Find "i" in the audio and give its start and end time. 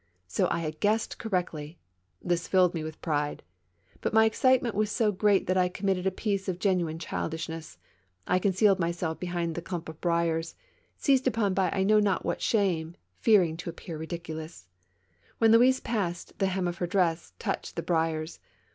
0.49-0.61, 5.59-5.69, 8.25-8.39, 11.71-11.83